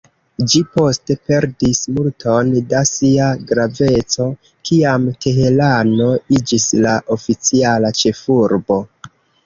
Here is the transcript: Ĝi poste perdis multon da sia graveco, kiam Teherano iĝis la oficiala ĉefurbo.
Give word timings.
Ĝi 0.51 0.59
poste 0.77 1.15
perdis 1.31 1.81
multon 1.97 2.49
da 2.71 2.81
sia 2.93 3.27
graveco, 3.53 4.27
kiam 4.71 5.07
Teherano 5.27 6.11
iĝis 6.41 6.69
la 6.87 6.99
oficiala 7.21 7.97
ĉefurbo. 8.05 8.85